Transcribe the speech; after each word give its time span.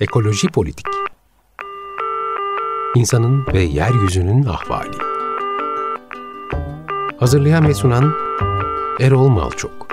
Ekoloji 0.00 0.48
Politik 0.48 0.86
İnsanın 2.96 3.46
ve 3.54 3.60
Yeryüzünün 3.60 4.44
Ahvali 4.44 4.96
Hazırlayan 7.18 7.68
ve 7.68 7.74
sunan 7.74 8.14
Erol 9.00 9.28
Malçok 9.28 9.88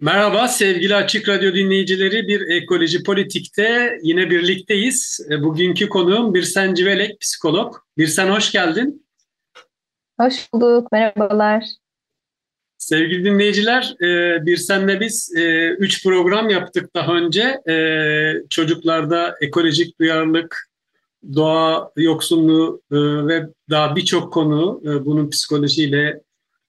Merhaba 0.00 0.48
sevgili 0.48 0.94
Açık 0.94 1.28
Radyo 1.28 1.54
dinleyicileri. 1.54 2.28
Bir 2.28 2.40
Ekoloji 2.40 3.02
Politik'te 3.02 3.98
yine 4.02 4.30
birlikteyiz. 4.30 5.26
E, 5.30 5.42
bugünkü 5.42 5.88
konuğum 5.88 6.34
Birsen 6.34 6.74
Civelek, 6.74 7.20
psikolog. 7.20 7.74
Birsen 7.98 8.28
hoş 8.28 8.52
geldin. 8.52 9.06
Hoş 10.20 10.52
bulduk, 10.52 10.92
merhabalar. 10.92 11.64
Sevgili 12.84 13.24
dinleyiciler, 13.24 13.96
e, 14.02 14.38
bir 14.46 14.56
senle 14.56 15.00
biz 15.00 15.32
e, 15.36 15.68
üç 15.68 16.04
program 16.04 16.50
yaptık 16.50 16.94
daha 16.94 17.12
önce. 17.12 17.60
E, 17.68 17.76
çocuklarda 18.50 19.34
ekolojik 19.40 20.00
duyarlılık, 20.00 20.68
doğa 21.34 21.90
yoksunluğu 21.96 22.82
ve 23.28 23.46
daha 23.70 23.96
birçok 23.96 24.32
konu 24.32 24.80
bunun 24.84 25.30
psikolojiyle 25.30 26.20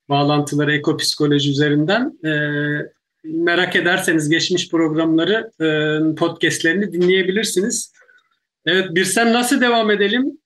bağlantıları 0.09 0.73
ekopsikoloji 0.73 1.51
üzerinden. 1.51 2.19
Merak 3.23 3.75
ederseniz 3.75 4.29
geçmiş 4.29 4.69
programları, 4.69 5.51
podcastlerini 6.15 6.93
dinleyebilirsiniz. 6.93 7.93
Evet, 8.65 8.87
bir 8.91 9.05
sen 9.05 9.33
nasıl 9.33 9.61
devam 9.61 9.91
edelim? 9.91 10.37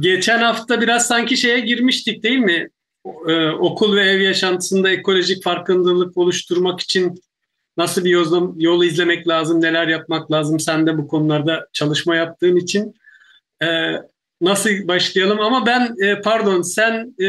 Geçen 0.00 0.38
hafta 0.38 0.80
biraz 0.80 1.06
sanki 1.06 1.36
şeye 1.36 1.60
girmiştik 1.60 2.22
değil 2.22 2.38
mi? 2.38 2.68
E, 3.28 3.48
okul 3.48 3.96
ve 3.96 4.00
ev 4.00 4.20
yaşantısında 4.20 4.90
ekolojik 4.90 5.44
farkındalık 5.44 6.16
oluşturmak 6.16 6.80
için 6.80 7.14
nasıl 7.76 8.04
bir 8.04 8.10
yol, 8.10 8.54
yol 8.56 8.84
izlemek 8.84 9.28
lazım, 9.28 9.62
neler 9.62 9.88
yapmak 9.88 10.32
lazım? 10.32 10.60
Sen 10.60 10.86
de 10.86 10.98
bu 10.98 11.08
konularda 11.08 11.68
çalışma 11.72 12.16
yaptığın 12.16 12.56
için 12.56 12.94
e, 13.62 13.92
nasıl 14.40 14.70
başlayalım? 14.88 15.40
Ama 15.40 15.66
ben 15.66 15.94
e, 16.02 16.20
pardon 16.20 16.62
sen 16.62 17.14
e, 17.18 17.26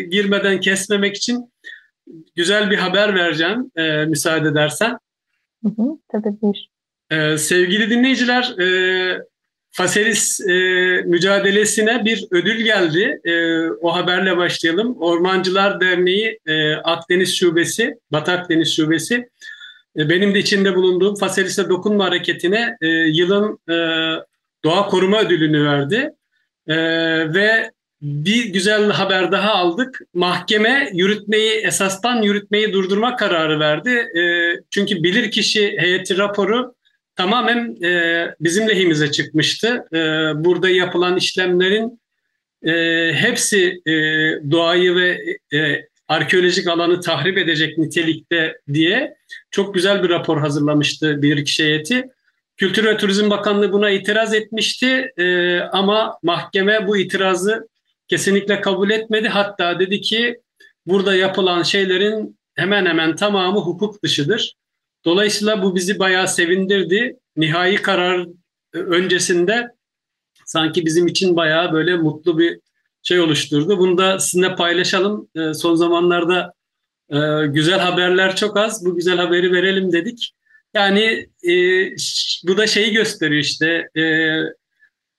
girmeden 0.00 0.60
kesmemek 0.60 1.16
için 1.16 1.52
güzel 2.36 2.70
bir 2.70 2.78
haber 2.78 3.14
vereceğim 3.14 3.70
e, 3.76 4.04
müsaade 4.04 4.48
edersen. 4.48 4.98
Hı 5.64 5.68
hı, 5.68 5.98
tabii 6.12 6.40
buyur. 6.42 6.56
E, 7.10 7.38
sevgili 7.38 7.90
dinleyiciler, 7.90 8.58
e, 8.58 8.66
Faselis 9.78 10.40
e, 10.40 10.52
mücadelesine 11.06 12.04
bir 12.04 12.24
ödül 12.30 12.64
geldi. 12.64 13.20
E, 13.24 13.62
o 13.70 13.96
haberle 13.96 14.36
başlayalım. 14.36 14.96
Ormancılar 15.00 15.80
Derneği 15.80 16.38
e, 16.46 16.74
Akdeniz 16.74 17.36
Şubesi, 17.36 17.94
Batı 18.12 18.32
Akdeniz 18.32 18.76
Şubesi 18.76 19.28
e, 19.98 20.08
benim 20.10 20.34
de 20.34 20.38
içinde 20.38 20.74
bulunduğum 20.74 21.14
Faselis'e 21.14 21.68
dokunma 21.68 22.04
hareketine 22.04 22.76
e, 22.80 22.86
yılın 22.88 23.58
e, 23.68 23.76
doğa 24.64 24.86
koruma 24.86 25.20
ödülünü 25.20 25.64
verdi. 25.64 26.10
E, 26.66 26.76
ve 27.34 27.70
bir 28.02 28.44
güzel 28.44 28.90
haber 28.90 29.32
daha 29.32 29.54
aldık. 29.54 30.00
Mahkeme 30.14 30.90
yürütmeyi 30.92 31.52
esastan 31.52 32.22
yürütmeyi 32.22 32.72
durdurma 32.72 33.16
kararı 33.16 33.60
verdi. 33.60 33.90
E, 33.90 34.22
çünkü 34.70 35.02
bilirkişi 35.02 35.76
heyeti 35.78 36.18
raporu 36.18 36.74
tamamen 37.18 37.82
e, 37.82 38.24
bizim 38.40 38.68
lehimize 38.68 39.10
çıkmıştı. 39.10 39.84
E, 39.92 39.98
burada 40.44 40.68
yapılan 40.68 41.16
işlemlerin 41.16 42.00
e, 42.62 42.72
hepsi 43.14 43.82
e, 43.86 43.92
doğayı 44.50 44.96
ve 44.96 45.20
e, 45.58 45.88
arkeolojik 46.08 46.68
alanı 46.68 47.00
tahrip 47.00 47.38
edecek 47.38 47.78
nitelikte 47.78 48.60
diye 48.72 49.14
çok 49.50 49.74
güzel 49.74 50.02
bir 50.02 50.08
rapor 50.08 50.40
hazırlamıştı 50.40 51.22
bir 51.22 51.44
kişi 51.44 51.64
heyeti. 51.64 52.08
Kültür 52.56 52.84
ve 52.84 52.96
Turizm 52.96 53.30
Bakanlığı 53.30 53.72
buna 53.72 53.90
itiraz 53.90 54.34
etmişti 54.34 55.12
e, 55.16 55.58
ama 55.60 56.18
mahkeme 56.22 56.86
bu 56.86 56.96
itirazı 56.96 57.68
kesinlikle 58.08 58.60
kabul 58.60 58.90
etmedi. 58.90 59.28
Hatta 59.28 59.80
dedi 59.80 60.00
ki 60.00 60.40
burada 60.86 61.14
yapılan 61.14 61.62
şeylerin 61.62 62.38
hemen 62.54 62.86
hemen 62.86 63.16
tamamı 63.16 63.60
hukuk 63.60 64.02
dışıdır. 64.02 64.54
Dolayısıyla 65.08 65.62
bu 65.62 65.74
bizi 65.74 65.98
bayağı 65.98 66.28
sevindirdi. 66.28 67.16
Nihai 67.36 67.76
karar 67.76 68.26
e, 68.74 68.78
öncesinde 68.78 69.68
sanki 70.46 70.86
bizim 70.86 71.06
için 71.06 71.36
bayağı 71.36 71.72
böyle 71.72 71.96
mutlu 71.96 72.38
bir 72.38 72.60
şey 73.02 73.20
oluşturdu. 73.20 73.78
Bunu 73.78 73.98
da 73.98 74.18
sizinle 74.18 74.54
paylaşalım. 74.54 75.28
E, 75.34 75.54
son 75.54 75.74
zamanlarda 75.74 76.52
e, 77.10 77.18
güzel 77.46 77.78
haberler 77.78 78.36
çok 78.36 78.56
az. 78.56 78.84
Bu 78.84 78.96
güzel 78.96 79.16
haberi 79.16 79.52
verelim 79.52 79.92
dedik. 79.92 80.34
Yani 80.74 81.28
bu 82.44 82.56
da 82.56 82.66
şeyi 82.66 82.92
gösteriyor 82.92 83.42
işte 83.42 83.88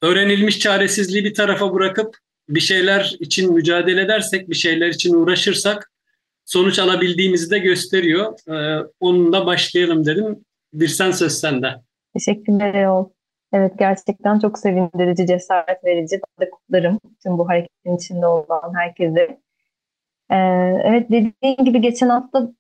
öğrenilmiş 0.02 0.60
çaresizliği 0.60 1.26
bir 1.26 1.34
tarafa 1.34 1.74
bırakıp 1.74 2.18
bir 2.50 2.60
şeyler 2.60 3.16
için 3.20 3.54
mücadele 3.54 4.02
edersek, 4.02 4.50
bir 4.50 4.56
şeyler 4.56 4.88
için 4.88 5.14
uğraşırsak 5.14 5.92
sonuç 6.50 6.80
alabildiğimizi 6.80 7.52
de 7.52 7.60
gösteriyor. 7.60 8.34
Ee, 8.48 8.88
onunla 9.00 9.46
başlayalım 9.46 10.06
dedim. 10.06 10.46
Bir 10.74 10.88
sen 10.88 11.12
söz 11.12 11.32
sende. 11.32 11.76
Teşekkürler 12.14 12.74
Erol. 12.74 13.10
Evet 13.54 13.74
gerçekten 13.80 14.40
çok 14.40 14.60
sevindirici, 14.60 15.28
cesaret 15.28 15.86
verici. 15.86 16.20
Ben 16.22 16.46
de 16.46 16.50
kutlarım 16.50 17.00
tüm 17.24 17.38
bu 17.38 17.50
hareketin 17.50 17.98
içinde 17.98 18.28
olan 18.28 18.74
herkese. 18.76 19.40
Ee, 20.32 20.36
evet 20.84 21.10
dediğin 21.12 21.66
gibi 21.66 21.82
geçen 21.82 22.10
hafta 22.10 22.52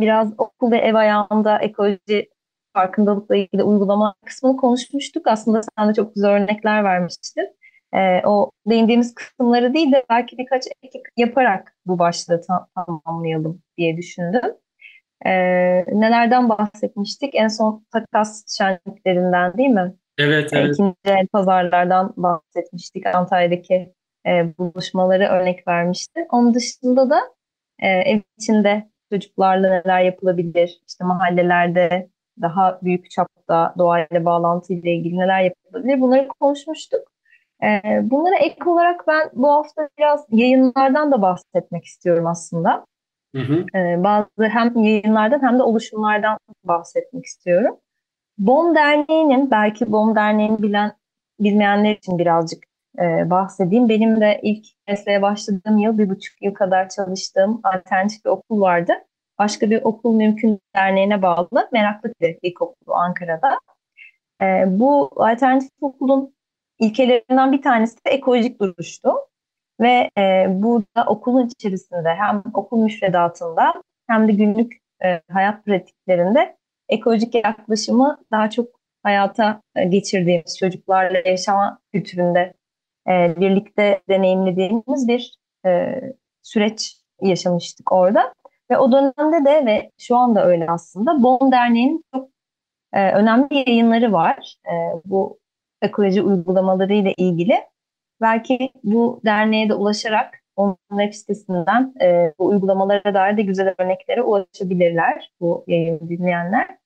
biraz 0.00 0.32
okul 0.38 0.70
ve 0.70 0.78
ev 0.78 0.94
ayağında 0.94 1.58
ekoloji 1.58 2.30
farkındalıkla 2.72 3.36
ilgili 3.36 3.62
uygulama 3.62 4.14
kısmını 4.26 4.56
konuşmuştuk. 4.56 5.26
Aslında 5.26 5.60
sen 5.78 5.88
de 5.88 5.94
çok 5.94 6.14
güzel 6.14 6.30
örnekler 6.30 6.84
vermiştin 6.84 7.48
e, 7.94 8.26
o 8.26 8.50
değindiğimiz 8.66 9.14
kısımları 9.14 9.74
değil 9.74 9.92
de 9.92 10.04
belki 10.10 10.38
birkaç 10.38 10.66
ek 10.82 11.02
yaparak 11.16 11.76
bu 11.86 11.98
başlığı 11.98 12.40
tam, 12.40 12.66
tamamlayalım 12.74 13.62
diye 13.76 13.96
düşündüm. 13.96 14.56
E, 15.26 15.30
nelerden 16.00 16.48
bahsetmiştik? 16.48 17.34
En 17.34 17.48
son 17.48 17.86
takas 17.92 18.56
şenliklerinden 18.58 19.58
değil 19.58 19.68
mi? 19.68 19.94
Evet, 20.18 20.50
evet. 20.52 20.74
İkinci 20.74 20.94
el 21.04 21.26
pazarlardan 21.26 22.14
bahsetmiştik. 22.16 23.06
Antalya'daki 23.06 23.92
e, 24.26 24.58
buluşmaları 24.58 25.24
örnek 25.24 25.68
vermişti. 25.68 26.26
Onun 26.30 26.54
dışında 26.54 27.10
da 27.10 27.20
e, 27.78 27.88
ev 27.88 28.20
içinde 28.38 28.90
çocuklarla 29.12 29.68
neler 29.68 30.00
yapılabilir? 30.00 30.80
İşte 30.88 31.04
mahallelerde 31.04 32.08
daha 32.40 32.78
büyük 32.82 33.10
çapta 33.10 33.74
doğayla 33.78 34.24
bağlantı 34.24 34.72
ile 34.72 34.94
ilgili 34.94 35.18
neler 35.18 35.42
yapılabilir? 35.42 36.00
Bunları 36.00 36.28
konuşmuştuk. 36.28 37.11
Ee, 37.62 38.00
bunlara 38.02 38.36
ek 38.36 38.56
olarak 38.66 39.08
ben 39.08 39.30
bu 39.32 39.48
hafta 39.48 39.88
biraz 39.98 40.26
yayınlardan 40.30 41.12
da 41.12 41.22
bahsetmek 41.22 41.84
istiyorum 41.84 42.26
aslında. 42.26 42.86
Hı 43.34 43.42
hı. 43.42 43.64
Ee, 43.74 44.04
bazı 44.04 44.28
hem 44.38 44.84
yayınlardan 44.84 45.42
hem 45.42 45.58
de 45.58 45.62
oluşumlardan 45.62 46.38
bahsetmek 46.64 47.24
istiyorum. 47.24 47.76
BOM 48.38 48.74
Derneği'nin, 48.74 49.50
belki 49.50 49.92
BOM 49.92 50.16
Derneği'ni 50.16 50.62
bilen 50.62 50.92
bilmeyenler 51.40 51.96
için 51.96 52.18
birazcık 52.18 52.64
e, 52.98 53.30
bahsedeyim. 53.30 53.88
Benim 53.88 54.20
de 54.20 54.40
ilk 54.42 54.66
mesleğe 54.88 55.22
başladığım 55.22 55.78
yıl, 55.78 55.98
bir 55.98 56.10
buçuk 56.10 56.42
yıl 56.42 56.54
kadar 56.54 56.88
çalıştığım 56.88 57.60
alternatif 57.64 58.24
bir 58.24 58.30
okul 58.30 58.60
vardı. 58.60 58.92
Başka 59.38 59.70
bir 59.70 59.82
okul 59.82 60.14
mümkün 60.16 60.60
derneğine 60.76 61.22
bağlı 61.22 61.68
Meraklı 61.72 62.12
İlkokulu 62.42 62.94
Ankara'da. 62.94 63.58
E, 64.42 64.64
bu 64.66 65.10
alternatif 65.16 65.70
okulun 65.80 66.34
ilkelerinden 66.82 67.52
bir 67.52 67.62
tanesi 67.62 67.96
de 67.96 68.10
ekolojik 68.10 68.60
duruştu. 68.60 69.12
Ve 69.80 70.10
e, 70.18 70.46
burada 70.48 71.04
okulun 71.06 71.46
içerisinde 71.46 72.14
hem 72.14 72.42
okul 72.54 72.82
müfredatında 72.82 73.82
hem 74.06 74.28
de 74.28 74.32
günlük 74.32 74.72
e, 75.04 75.22
hayat 75.32 75.64
pratiklerinde 75.64 76.56
ekolojik 76.88 77.34
yaklaşımı 77.34 78.18
daha 78.32 78.50
çok 78.50 78.68
hayata 79.02 79.62
e, 79.76 79.84
geçirdiğimiz 79.84 80.58
çocuklarla 80.58 81.18
yaşama 81.26 81.78
kültüründe 81.92 82.54
e, 83.08 83.34
birlikte 83.40 84.00
deneyimlediğimiz 84.08 85.08
bir 85.08 85.38
e, 85.66 86.00
süreç 86.42 86.96
yaşamıştık 87.20 87.92
orada. 87.92 88.34
Ve 88.70 88.78
o 88.78 88.92
dönemde 88.92 89.44
de 89.44 89.66
ve 89.66 89.90
şu 89.98 90.16
anda 90.16 90.46
öyle 90.46 90.66
aslında 90.68 91.22
BOM 91.22 91.52
Derneği'nin 91.52 92.04
çok 92.14 92.28
e, 92.92 93.12
önemli 93.12 93.64
yayınları 93.68 94.12
var. 94.12 94.56
E, 94.66 94.72
bu 95.04 95.41
ekoloji 95.82 96.22
uygulamaları 96.22 96.92
ile 96.94 97.14
ilgili. 97.16 97.54
Belki 98.20 98.70
bu 98.84 99.20
derneğe 99.24 99.68
de 99.68 99.74
ulaşarak 99.74 100.42
onun 100.56 100.76
web 100.90 101.12
sitesinden 101.12 101.94
e, 102.02 102.32
bu 102.38 102.46
uygulamalara 102.46 103.14
dair 103.14 103.36
de 103.36 103.42
güzel 103.42 103.74
örneklere 103.78 104.22
ulaşabilirler 104.22 105.32
bu 105.40 105.64
yayını 105.66 106.08
dinleyenler. 106.08 106.78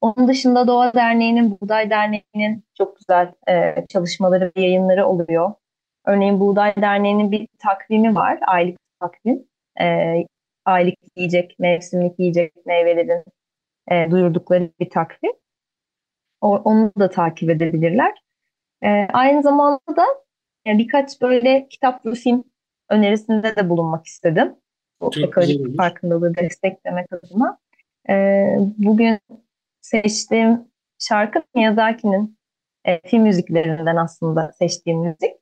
Onun 0.00 0.28
dışında 0.28 0.66
Doğa 0.66 0.94
Derneği'nin, 0.94 1.60
Buğday 1.60 1.90
Derneği'nin 1.90 2.64
çok 2.78 2.96
güzel 2.98 3.32
e, 3.48 3.74
çalışmaları 3.88 4.52
ve 4.56 4.60
yayınları 4.62 5.06
oluyor. 5.06 5.52
Örneğin 6.04 6.40
Buğday 6.40 6.76
Derneği'nin 6.76 7.32
bir 7.32 7.48
takvimi 7.58 8.14
var, 8.14 8.38
aylık 8.46 8.78
takvim. 9.00 9.44
E, 9.80 10.14
aylık 10.64 10.94
yiyecek, 11.16 11.58
mevsimlik 11.58 12.18
yiyecek 12.18 12.66
meyvelerin 12.66 13.24
e, 13.90 14.10
duyurdukları 14.10 14.70
bir 14.80 14.90
takvim. 14.90 15.32
O, 16.40 16.56
onu 16.56 16.92
da 16.98 17.10
takip 17.10 17.50
edebilirler. 17.50 18.23
E, 18.84 19.08
aynı 19.12 19.42
zamanda 19.42 19.96
da 19.96 20.04
yani 20.66 20.78
birkaç 20.78 21.20
böyle 21.20 21.68
kitap 21.68 22.06
ve 22.06 22.14
film 22.14 22.44
önerisinde 22.90 23.56
de 23.56 23.68
bulunmak 23.68 24.06
istedim. 24.06 24.54
Bu 25.00 25.10
ekolojik 25.18 25.76
farkındalığı 25.76 26.34
desteklemek 26.36 27.06
adına. 27.12 27.58
E, 28.08 28.46
bugün 28.78 29.18
seçtiğim 29.80 30.64
şarkı 30.98 31.42
Miyazaki'nin 31.54 32.38
e, 32.84 33.00
film 33.00 33.22
müziklerinden 33.22 33.96
aslında 33.96 34.52
seçtiğim 34.58 34.98
müzik. 34.98 35.32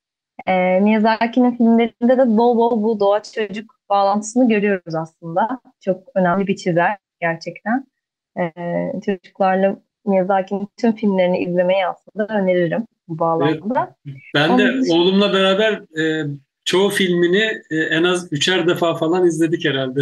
E, 0.46 0.80
Miyazaki'nin 0.80 1.56
filmlerinde 1.56 2.18
de 2.18 2.36
bol 2.36 2.56
bol 2.56 2.82
bu 2.82 3.00
doğa 3.00 3.22
çocuk 3.22 3.74
bağlantısını 3.90 4.48
görüyoruz 4.48 4.94
aslında. 4.94 5.60
Çok 5.80 6.08
önemli 6.14 6.46
bir 6.46 6.56
çizer 6.56 6.98
gerçekten. 7.20 7.86
E, 8.38 8.52
çocuklarla 9.04 9.76
Miyazaki'nin 10.06 10.68
tüm 10.76 10.92
filmlerini 10.92 11.38
izlemeyi 11.38 11.86
aslında 11.86 12.26
öneririm 12.26 12.86
bu 13.14 13.18
bağlamda. 13.18 13.96
Ben 14.34 14.58
de 14.58 14.62
Onun 14.62 14.88
oğlumla 14.90 15.32
beraber 15.32 15.72
e, 16.00 16.26
çoğu 16.64 16.90
filmini 16.90 17.62
e, 17.70 17.76
en 17.76 18.02
az 18.02 18.32
üçer 18.32 18.66
defa 18.66 18.94
falan 18.94 19.26
izledik 19.26 19.64
herhalde. 19.64 20.00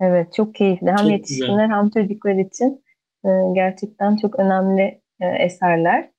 Evet 0.00 0.34
çok 0.34 0.54
keyifli. 0.54 0.86
Hem 0.86 0.96
çok 0.96 1.10
yetişkinler 1.10 1.66
güzel. 1.66 1.76
hem 1.76 1.90
çocuklar 1.90 2.34
için 2.34 2.84
e, 3.24 3.28
gerçekten 3.54 4.16
çok 4.16 4.38
önemli 4.38 5.00
e, 5.20 5.26
eserler. 5.26 6.10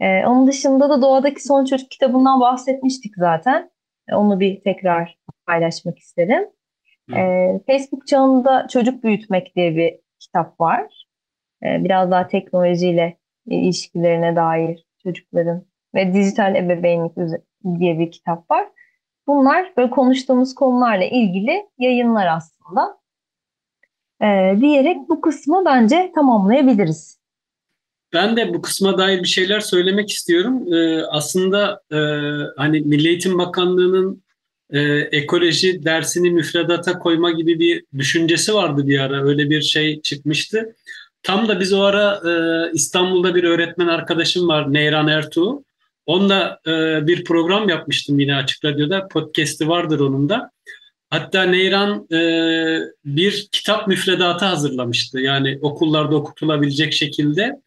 E, 0.00 0.26
onun 0.26 0.46
dışında 0.46 0.90
da 0.90 1.02
Doğadaki 1.02 1.42
Son 1.42 1.64
Çocuk 1.64 1.90
kitabından 1.90 2.40
bahsetmiştik 2.40 3.12
zaten. 3.16 3.70
E, 4.08 4.14
onu 4.14 4.40
bir 4.40 4.60
tekrar 4.60 5.18
paylaşmak 5.46 5.98
isterim. 5.98 6.44
E, 7.16 7.52
Facebook 7.66 8.06
çağında 8.06 8.66
Çocuk 8.68 9.04
Büyütmek 9.04 9.56
diye 9.56 9.76
bir 9.76 9.98
kitap 10.18 10.60
var. 10.60 11.06
E, 11.62 11.84
biraz 11.84 12.10
daha 12.10 12.26
teknolojiyle 12.26 13.16
ilişkilerine 13.46 14.36
dair 14.36 14.85
çocukların 15.06 15.64
ve 15.94 16.14
dijital 16.14 16.54
ebeveynlik 16.54 17.12
diye 17.78 17.98
bir 17.98 18.10
kitap 18.10 18.50
var. 18.50 18.68
Bunlar 19.26 19.72
böyle 19.76 19.90
konuştuğumuz 19.90 20.54
konularla 20.54 21.04
ilgili 21.04 21.66
yayınlar 21.78 22.26
aslında. 22.26 22.98
Ee, 24.22 24.56
diyerek 24.60 24.96
bu 25.08 25.20
kısmı 25.20 25.62
bence 25.64 26.12
tamamlayabiliriz. 26.14 27.20
Ben 28.12 28.36
de 28.36 28.54
bu 28.54 28.62
kısma 28.62 28.98
dair 28.98 29.22
bir 29.22 29.28
şeyler 29.28 29.60
söylemek 29.60 30.10
istiyorum. 30.10 30.74
Ee, 30.74 31.02
aslında 31.02 31.82
e, 31.92 31.98
hani 32.56 32.80
Milli 32.80 33.08
Eğitim 33.08 33.38
Bakanlığı'nın 33.38 34.22
e, 34.70 34.80
ekoloji 35.12 35.84
dersini 35.84 36.30
müfredata 36.30 36.98
koyma 36.98 37.30
gibi 37.30 37.58
bir 37.58 37.84
düşüncesi 37.98 38.54
vardı 38.54 38.86
bir 38.86 39.00
ara. 39.00 39.24
Öyle 39.24 39.50
bir 39.50 39.62
şey 39.62 40.00
çıkmıştı. 40.00 40.74
Tam 41.26 41.48
da 41.48 41.60
biz 41.60 41.72
o 41.72 41.82
ara 41.82 42.20
e, 42.24 42.32
İstanbul'da 42.72 43.34
bir 43.34 43.44
öğretmen 43.44 43.86
arkadaşım 43.86 44.48
var 44.48 44.72
Neyran 44.72 45.08
Ertuğ. 45.08 45.62
Onunla 46.06 46.60
e, 46.66 46.70
bir 47.06 47.24
program 47.24 47.68
yapmıştım 47.68 48.18
yine 48.18 48.36
Açık 48.36 48.64
Radyo'da. 48.64 49.08
Podcast'i 49.08 49.68
vardır 49.68 50.00
onun 50.00 50.28
da. 50.28 50.50
Hatta 51.10 51.42
Neyran 51.42 52.06
e, 52.12 52.20
bir 53.04 53.48
kitap 53.52 53.88
müfredatı 53.88 54.44
hazırlamıştı. 54.44 55.20
Yani 55.20 55.58
okullarda 55.62 56.16
okutulabilecek 56.16 56.92
şekilde. 56.92 57.60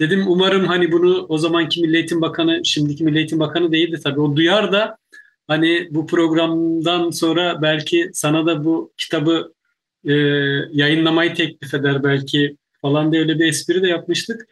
Dedim 0.00 0.24
umarım 0.28 0.66
hani 0.66 0.92
bunu 0.92 1.26
o 1.28 1.38
zamanki 1.38 1.82
Milli 1.82 1.96
Eğitim 1.96 2.20
Bakanı, 2.20 2.60
şimdiki 2.64 3.04
Milli 3.04 3.18
Eğitim 3.18 3.40
Bakanı 3.40 3.72
değildi 3.72 4.00
tabii. 4.04 4.20
O 4.20 4.36
duyar 4.36 4.72
da 4.72 4.96
hani 5.46 5.88
bu 5.90 6.06
programdan 6.06 7.10
sonra 7.10 7.62
belki 7.62 8.10
sana 8.12 8.46
da 8.46 8.64
bu 8.64 8.92
kitabı 8.96 9.54
e, 10.04 10.12
yayınlamayı 10.72 11.34
teklif 11.34 11.74
eder 11.74 12.02
belki 12.04 12.56
falan 12.82 13.12
diye 13.12 13.22
öyle 13.22 13.38
bir 13.38 13.46
espri 13.46 13.82
de 13.82 13.88
yapmıştık. 13.88 14.46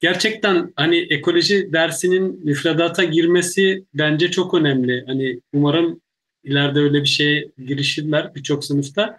Gerçekten 0.00 0.72
hani 0.76 0.96
ekoloji 0.96 1.72
dersinin 1.72 2.44
müfredata 2.44 3.04
girmesi 3.04 3.84
bence 3.94 4.30
çok 4.30 4.54
önemli. 4.54 5.04
Hani 5.06 5.40
umarım 5.52 6.00
ileride 6.44 6.78
öyle 6.80 7.02
bir 7.02 7.08
şeye 7.08 7.48
girişirler 7.66 8.34
birçok 8.34 8.64
sınıfta. 8.64 9.18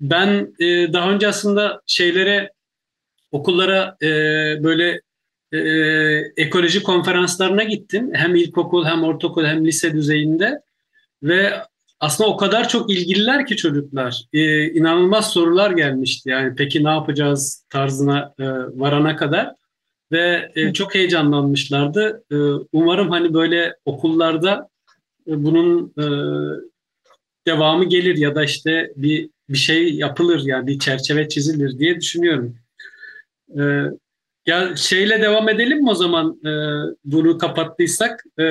Ben 0.00 0.54
e, 0.60 0.92
daha 0.92 1.12
önce 1.12 1.28
aslında 1.28 1.82
şeylere 1.86 2.52
okullara 3.30 3.96
e, 4.02 4.08
böyle 4.64 5.00
e, 5.52 5.58
ekoloji 6.36 6.82
konferanslarına 6.82 7.62
gittim. 7.62 8.10
Hem 8.14 8.34
ilkokul 8.34 8.84
hem 8.84 9.04
ortaokul 9.04 9.44
hem 9.44 9.66
lise 9.66 9.92
düzeyinde 9.92 10.60
ve 11.22 11.52
aslında 12.00 12.30
o 12.30 12.36
kadar 12.36 12.68
çok 12.68 12.90
ilgililer 12.90 13.46
ki 13.46 13.56
çocuklar. 13.56 14.24
E, 14.32 14.70
inanılmaz 14.70 15.32
sorular 15.32 15.70
gelmişti. 15.70 16.30
Yani 16.30 16.54
peki 16.56 16.84
ne 16.84 16.88
yapacağız 16.88 17.64
tarzına 17.70 18.34
e, 18.38 18.44
varana 18.80 19.16
kadar 19.16 19.54
ve 20.12 20.52
e, 20.54 20.72
çok 20.72 20.94
heyecanlanmışlardı. 20.94 22.24
E, 22.32 22.36
umarım 22.72 23.10
hani 23.10 23.34
böyle 23.34 23.76
okullarda 23.84 24.68
e, 25.26 25.44
bunun 25.44 25.92
e, 25.98 26.06
devamı 27.46 27.84
gelir 27.84 28.16
ya 28.16 28.34
da 28.34 28.44
işte 28.44 28.92
bir 28.96 29.30
bir 29.48 29.58
şey 29.58 29.94
yapılır 29.94 30.42
yani 30.44 30.66
bir 30.66 30.78
çerçeve 30.78 31.28
çizilir 31.28 31.78
diye 31.78 32.00
düşünüyorum. 32.00 32.56
E, 33.58 33.62
ya 34.46 34.76
şeyle 34.76 35.22
devam 35.22 35.48
edelim 35.48 35.82
mi 35.82 35.90
o 35.90 35.94
zaman 35.94 36.40
e, 36.46 36.52
bunu 37.04 37.38
kapattıysak? 37.38 38.24
E, 38.38 38.44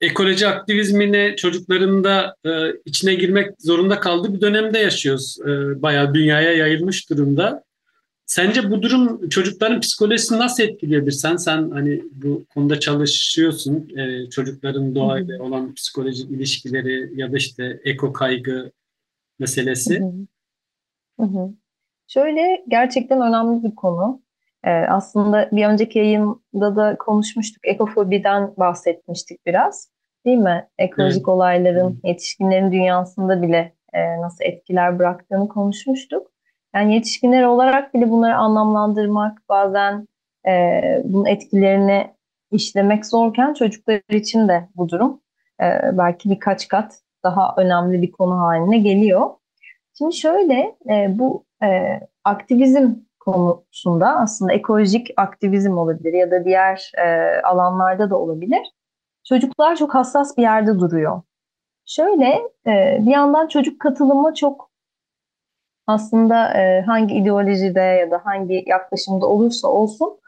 ekoloji 0.00 0.48
aktivizmine 0.48 1.36
çocukların 1.36 2.04
da 2.04 2.36
e, 2.44 2.50
içine 2.84 3.14
girmek 3.14 3.54
zorunda 3.58 4.00
kaldığı 4.00 4.34
bir 4.34 4.40
dönemde 4.40 4.78
yaşıyoruz. 4.78 5.38
E, 5.40 5.82
bayağı 5.82 6.14
dünyaya 6.14 6.52
yayılmış 6.52 7.10
durumda. 7.10 7.64
Sence 8.26 8.70
bu 8.70 8.82
durum 8.82 9.28
çocukların 9.28 9.80
psikolojisini 9.80 10.38
nasıl 10.38 10.62
etkileyebilir? 10.62 11.12
Sen 11.12 11.36
sen 11.36 11.70
hani 11.70 12.02
bu 12.12 12.44
konuda 12.54 12.80
çalışıyorsun. 12.80 13.88
E, 13.98 14.30
çocukların 14.30 14.94
doğayla 14.94 15.42
olan 15.42 15.74
psikolojik 15.74 16.30
ilişkileri 16.30 17.20
ya 17.20 17.32
da 17.32 17.36
işte 17.36 17.80
eko 17.84 18.12
kaygı 18.12 18.72
meselesi. 19.38 20.00
Hı 21.20 21.26
hı. 21.26 21.54
Şöyle 22.08 22.64
gerçekten 22.68 23.20
önemli 23.20 23.64
bir 23.64 23.74
konu. 23.74 24.22
Ee, 24.64 24.70
aslında 24.70 25.48
bir 25.52 25.66
önceki 25.66 25.98
yayında 25.98 26.76
da 26.76 26.96
konuşmuştuk. 26.98 27.66
Ekofobiden 27.66 28.54
bahsetmiştik 28.56 29.46
biraz. 29.46 29.90
Değil 30.26 30.38
mi? 30.38 30.68
Ekolojik 30.78 31.18
evet. 31.18 31.28
olayların 31.28 32.00
yetişkinlerin 32.04 32.72
dünyasında 32.72 33.42
bile 33.42 33.72
e, 33.92 34.20
nasıl 34.20 34.44
etkiler 34.44 34.98
bıraktığını 34.98 35.48
konuşmuştuk. 35.48 36.30
Yani 36.74 36.94
yetişkinler 36.94 37.42
olarak 37.42 37.94
bile 37.94 38.10
bunları 38.10 38.36
anlamlandırmak, 38.36 39.42
bazen 39.48 40.08
e, 40.46 40.82
bunun 41.04 41.26
etkilerini 41.26 42.14
işlemek 42.50 43.06
zorken 43.06 43.54
çocuklar 43.54 44.00
için 44.10 44.48
de 44.48 44.68
bu 44.76 44.88
durum 44.88 45.20
e, 45.62 45.66
belki 45.92 46.30
birkaç 46.30 46.68
kat 46.68 47.00
daha 47.24 47.54
önemli 47.56 48.02
bir 48.02 48.12
konu 48.12 48.38
haline 48.38 48.78
geliyor. 48.78 49.30
Şimdi 49.98 50.16
şöyle 50.16 50.76
e, 50.90 51.18
bu 51.18 51.44
e, 51.62 52.00
aktivizm 52.24 52.94
konusunda 53.20 54.16
aslında 54.16 54.52
ekolojik 54.52 55.10
aktivizm 55.16 55.78
olabilir 55.78 56.12
ya 56.12 56.30
da 56.30 56.44
diğer 56.44 56.92
e, 56.98 57.40
alanlarda 57.42 58.10
da 58.10 58.18
olabilir. 58.18 58.72
Çocuklar 59.28 59.76
çok 59.76 59.94
hassas 59.94 60.36
bir 60.36 60.42
yerde 60.42 60.78
duruyor. 60.78 61.22
Şöyle 61.86 62.26
e, 62.66 62.98
bir 63.00 63.10
yandan 63.10 63.46
çocuk 63.46 63.80
katılımı 63.80 64.34
çok 64.34 64.70
aslında 65.86 66.54
e, 66.54 66.82
hangi 66.82 67.14
ideolojide 67.14 67.80
ya 67.80 68.10
da 68.10 68.20
hangi 68.24 68.64
yaklaşımda 68.66 69.26
olursa 69.26 69.68
olsun 69.68 70.20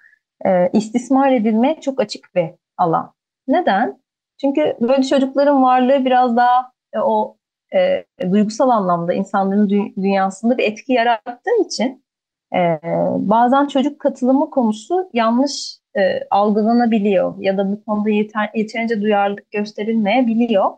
e, 0.47 0.71
istismar 0.73 1.33
edilmeye 1.33 1.81
çok 1.81 2.01
açık 2.01 2.35
bir 2.35 2.51
alan. 2.79 3.13
Neden? 3.49 4.03
Çünkü 4.41 4.77
böyle 4.81 5.03
çocukların 5.03 5.63
varlığı 5.63 6.05
biraz 6.05 6.37
daha 6.37 6.73
e, 6.93 6.99
o 6.99 7.37
e, 7.75 8.05
duygusal 8.33 8.69
anlamda 8.69 9.13
insanların 9.13 9.69
dü- 9.69 9.97
dünyasında 9.97 10.59
bir 10.59 10.65
etki 10.65 10.93
yarattığı 10.93 11.63
için 11.67 12.05
e, 12.54 12.78
bazen 13.18 13.66
çocuk 13.66 14.00
katılımı 14.00 14.50
konusu 14.50 15.11
yanlış 15.12 15.78
e, 15.97 16.00
algılanabiliyor 16.30 17.35
ya 17.38 17.59
da 17.59 17.73
bu 17.73 17.85
konuda 17.85 18.11
yeter, 18.11 18.50
yeterince 18.54 19.00
duyarlılık 19.02 19.50
gösterilmeyebiliyor. 19.50 20.71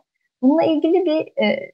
Bununla 0.43 0.63
ilgili 0.63 1.05
bir 1.05 1.43
e, 1.45 1.73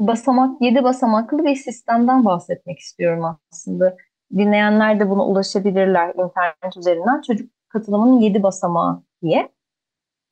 basamak, 0.00 0.62
yedi 0.62 0.84
basamaklı 0.84 1.44
bir 1.44 1.56
sistemden 1.56 2.24
bahsetmek 2.24 2.78
istiyorum 2.78 3.38
aslında. 3.52 3.96
Dinleyenler 4.36 5.00
de 5.00 5.10
buna 5.10 5.26
ulaşabilirler 5.26 6.08
internet 6.08 6.76
üzerinden. 6.76 7.20
Çocuk 7.20 7.50
katılımının 7.68 8.20
yedi 8.20 8.42
basamağı 8.42 9.02
diye. 9.22 9.48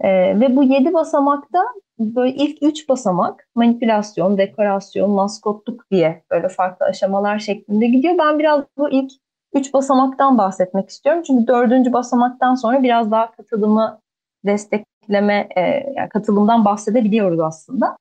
Ee, 0.01 0.41
ve 0.41 0.57
bu 0.57 0.63
yedi 0.63 0.95
basamakta 0.95 1.59
böyle 1.99 2.35
ilk 2.35 2.63
üç 2.63 2.89
basamak 2.89 3.49
manipülasyon, 3.55 4.39
dekorasyon, 4.39 5.11
maskotluk 5.11 5.91
diye 5.91 6.23
böyle 6.31 6.49
farklı 6.49 6.87
aşamalar 6.87 7.39
şeklinde 7.39 7.87
gidiyor. 7.87 8.15
Ben 8.19 8.39
biraz 8.39 8.65
bu 8.79 8.91
ilk 8.91 9.13
üç 9.55 9.75
basamaktan 9.75 10.39
bahsetmek 10.39 10.89
istiyorum. 10.89 11.23
Çünkü 11.27 11.47
dördüncü 11.47 11.93
basamaktan 11.93 12.55
sonra 12.55 12.83
biraz 12.83 13.11
daha 13.11 13.31
katılımı 13.31 14.01
destekleme, 14.47 15.49
e, 15.57 15.61
yani 15.97 16.09
katılımdan 16.09 16.65
bahsedebiliyoruz 16.65 17.41
aslında. 17.41 17.97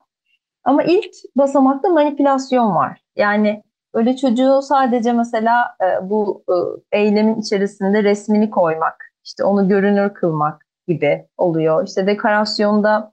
Ama 0.64 0.82
ilk 0.82 1.10
basamakta 1.36 1.88
manipülasyon 1.88 2.74
var. 2.74 3.00
Yani 3.16 3.62
Böyle 3.94 4.16
çocuğu 4.16 4.62
sadece 4.62 5.12
mesela 5.12 5.76
e, 5.82 6.10
bu 6.10 6.44
e, 6.92 6.98
eylemin 6.98 7.40
içerisinde 7.40 8.04
resmini 8.04 8.50
koymak, 8.50 9.12
işte 9.24 9.44
onu 9.44 9.68
görünür 9.68 10.14
kılmak 10.14 10.66
gibi 10.88 11.26
oluyor. 11.38 11.86
İşte 11.86 12.06
dekorasyonda 12.06 13.12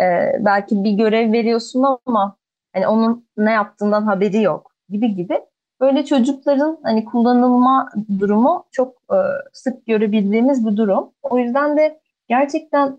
e, 0.00 0.32
belki 0.40 0.84
bir 0.84 0.92
görev 0.92 1.32
veriyorsun 1.32 1.84
ama 2.06 2.36
hani 2.74 2.88
onun 2.88 3.28
ne 3.36 3.52
yaptığından 3.52 4.02
haberi 4.02 4.42
yok 4.42 4.72
gibi 4.88 5.14
gibi. 5.14 5.40
Böyle 5.80 6.04
çocukların 6.04 6.78
hani 6.82 7.04
kullanılma 7.04 7.88
durumu 8.20 8.64
çok 8.70 8.94
e, 9.12 9.16
sık 9.52 9.86
görebildiğimiz 9.86 10.66
bir 10.66 10.76
durum. 10.76 11.10
O 11.22 11.38
yüzden 11.38 11.76
de 11.76 12.00
gerçekten 12.28 12.98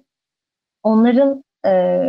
onların 0.84 1.44
e, 1.66 2.04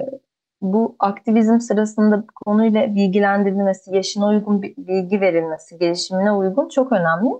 bu 0.60 0.96
aktivizm 0.98 1.58
sırasında 1.60 2.24
konuyla 2.44 2.94
bilgilendirilmesi, 2.94 3.94
yaşına 3.94 4.28
uygun 4.28 4.62
bilgi 4.62 5.20
verilmesi, 5.20 5.78
gelişimine 5.78 6.32
uygun 6.32 6.68
çok 6.68 6.92
önemli. 6.92 7.30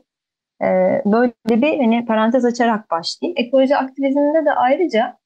Ee, 0.63 1.03
böyle 1.07 1.33
bir 1.49 1.79
hani 1.79 2.07
parantez 2.07 2.45
açarak 2.45 2.91
başlayayım. 2.91 3.39
Ekoloji 3.39 3.77
aktivizminde 3.77 4.45
de 4.45 4.53
ayrıca 4.53 5.20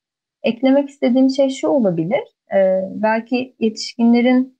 eklemek 0.44 0.88
istediğim 0.88 1.30
şey 1.30 1.50
şu 1.50 1.68
olabilir. 1.68 2.22
Ee, 2.54 2.80
belki 2.90 3.56
yetişkinlerin 3.58 4.58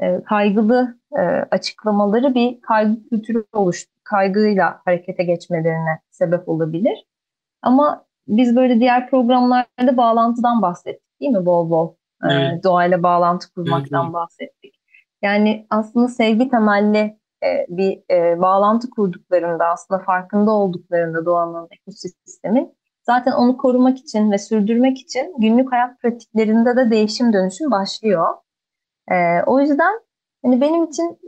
e, 0.00 0.22
kaygılı 0.24 0.98
e, 1.16 1.20
açıklamaları 1.50 2.34
bir 2.34 2.60
kaygı 2.60 3.08
kültürü 3.08 3.44
oluştu, 3.52 3.90
kaygıyla 4.04 4.80
harekete 4.84 5.24
geçmelerine 5.24 6.00
sebep 6.10 6.48
olabilir. 6.48 7.06
Ama 7.62 8.04
biz 8.28 8.56
böyle 8.56 8.80
diğer 8.80 9.10
programlarda 9.10 9.96
bağlantıdan 9.96 10.62
bahsettik 10.62 11.20
değil 11.20 11.32
mi 11.32 11.46
bol 11.46 11.70
bol? 11.70 11.94
Ee, 12.24 12.32
evet. 12.32 12.64
doğayla 12.64 13.02
bağlantı 13.02 13.54
kurmaktan 13.54 14.04
evet, 14.04 14.14
bahsettik. 14.14 14.74
Yani 15.22 15.66
aslında 15.70 16.08
sevgi 16.08 16.48
temelli 16.48 17.18
e, 17.44 17.66
bir 17.68 18.02
e, 18.10 18.40
bağlantı 18.40 18.90
kurduklarında 18.90 19.66
aslında 19.66 20.02
farkında 20.02 20.50
olduklarında 20.50 21.26
doğanın 21.26 21.68
ekosistemin 21.70 22.74
zaten 23.02 23.32
onu 23.32 23.56
korumak 23.56 23.98
için 23.98 24.32
ve 24.32 24.38
sürdürmek 24.38 24.98
için 24.98 25.34
günlük 25.38 25.72
hayat 25.72 26.00
pratiklerinde 26.00 26.76
de 26.76 26.90
değişim 26.90 27.32
dönüşüm 27.32 27.70
başlıyor. 27.70 28.26
E, 29.10 29.42
o 29.46 29.60
yüzden 29.60 30.00
hani 30.44 30.60
benim 30.60 30.84
için 30.84 31.18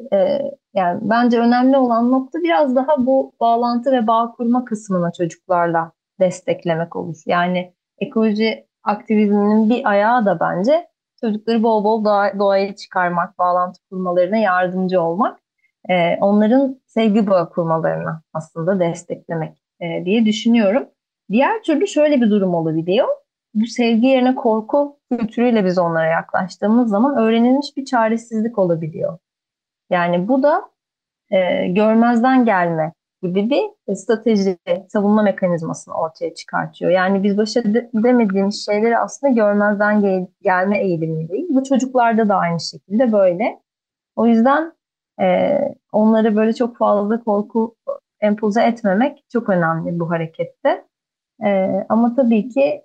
yani 0.75 1.00
bence 1.02 1.40
önemli 1.40 1.76
olan 1.76 2.12
nokta 2.12 2.38
biraz 2.38 2.76
daha 2.76 3.07
bu 3.07 3.33
bağlantı 3.40 3.93
ve 3.93 4.07
bağ 4.07 4.33
kurma 4.37 4.64
kısmına 4.64 5.12
çocuklarla 5.12 5.93
desteklemek 6.21 6.97
olur. 6.97 7.23
Yani 7.26 7.75
ekoloji 7.99 8.66
aktivizminin 8.85 9.71
bir 9.71 9.90
ayağı 9.90 10.26
da 10.26 10.40
bence 10.40 10.87
çocukları 11.21 11.62
bol 11.62 11.85
bol 11.85 12.04
doğa, 12.04 12.38
doğaya 12.38 12.76
çıkarmak, 12.76 13.38
bağlantı 13.38 13.81
kurmalarına 13.90 14.37
yardımcı 14.37 15.00
olmak, 15.02 15.40
e, 15.90 16.16
onların 16.21 16.81
sevgi 16.87 17.26
bağı 17.26 17.50
kurmalarına 17.50 18.23
aslında 18.33 18.81
desteklemek 18.81 19.59
e, 19.81 20.04
diye 20.04 20.25
düşünüyorum. 20.25 20.88
Diğer 21.31 21.62
türlü 21.62 21.87
şöyle 21.87 22.21
bir 22.21 22.31
durum 22.31 22.54
olabiliyor. 22.54 23.09
Bu 23.54 23.66
sevgi 23.66 24.07
yerine 24.07 24.35
korku 24.35 24.99
kültürüyle 25.11 25.64
biz 25.64 25.78
onlara 25.78 26.07
yaklaştığımız 26.07 26.90
zaman 26.90 27.16
öğrenilmiş 27.16 27.76
bir 27.76 27.85
çaresizlik 27.85 28.59
olabiliyor. 28.59 29.19
Yani 29.90 30.28
bu 30.28 30.43
da 30.43 30.71
e, 31.31 31.69
görmezden 31.69 32.45
gelme 32.45 32.93
gibi 33.23 33.50
bir 33.50 33.95
strateji, 33.95 34.59
savunma 34.88 35.23
mekanizmasını 35.23 35.95
ortaya 35.95 36.35
çıkartıyor. 36.35 36.90
Yani 36.90 37.23
biz 37.23 37.37
başa 37.37 37.64
demediğimiz 37.64 38.64
şeyleri 38.66 38.99
aslında 38.99 39.33
görmezden 39.33 40.00
gel 40.00 40.26
gelme 40.43 40.78
eğilimindeyiz. 40.78 41.54
Bu 41.54 41.64
çocuklarda 41.64 42.28
da 42.28 42.37
aynı 42.37 42.61
şekilde 42.61 43.12
böyle. 43.12 43.61
O 44.16 44.26
yüzden 44.26 44.73
e, 45.21 45.59
onlara 45.93 46.37
böyle 46.37 46.52
çok 46.52 46.76
fazla 46.76 47.25
korku 47.25 47.76
empoze 48.21 48.62
etmemek 48.62 49.25
çok 49.33 49.49
önemli 49.49 50.00
bu 50.00 50.11
harekette. 50.11 50.85
E, 51.45 51.69
ama 51.89 52.17
tabii 52.17 52.49
ki 52.49 52.83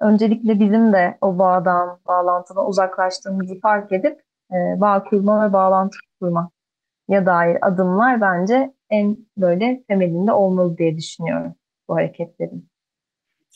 öncelikle 0.00 0.60
bizim 0.60 0.92
de 0.92 1.18
o 1.20 1.38
bağdan, 1.38 1.98
bağlantıdan 2.08 2.68
uzaklaştığımızı 2.68 3.60
fark 3.60 3.92
edip 3.92 4.20
e, 4.52 4.80
bağ 4.80 5.04
kurma 5.04 5.48
ve 5.48 5.52
bağlantı 5.52 5.96
kurma 6.20 6.50
ya 7.08 7.26
dair 7.26 7.58
adımlar 7.66 8.20
bence 8.20 8.72
en 8.90 9.16
böyle 9.36 9.82
temelinde 9.88 10.32
olmalı 10.32 10.78
diye 10.78 10.96
düşünüyorum 10.96 11.54
bu 11.88 11.94
hareketlerin. 11.94 12.68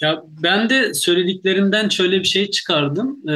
Ya 0.00 0.22
ben 0.42 0.70
de 0.70 0.94
söylediklerinden 0.94 1.88
şöyle 1.88 2.18
bir 2.18 2.24
şey 2.24 2.50
çıkardım. 2.50 3.20
Ee, 3.28 3.32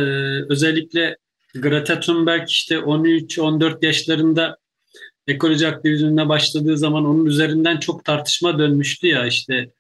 özellikle 0.49 1.17
Greta 1.55 2.01
Thunberg 2.01 2.49
işte 2.49 2.75
13-14 2.75 3.87
yaşlarında 3.87 4.57
ekoloji 5.27 5.69
aktivizmine 5.69 6.29
başladığı 6.29 6.79
zaman 6.79 7.05
onun 7.05 7.27
üzerinden 7.27 7.77
çok 7.77 8.05
tartışma 8.05 8.59
dönmüştü 8.59 9.07
ya 9.07 9.27
işte 9.27 9.71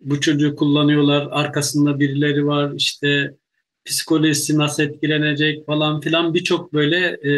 bu 0.00 0.20
çocuğu 0.20 0.56
kullanıyorlar 0.56 1.28
arkasında 1.30 2.00
birileri 2.00 2.46
var 2.46 2.72
işte 2.76 3.34
psikolojisi 3.84 4.58
nasıl 4.58 4.82
etkilenecek 4.82 5.66
falan 5.66 6.00
filan 6.00 6.34
birçok 6.34 6.72
böyle 6.72 7.06
e, 7.06 7.30